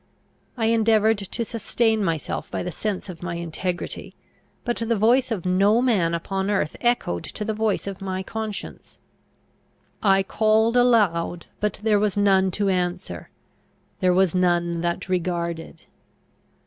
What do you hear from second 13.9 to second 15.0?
there was none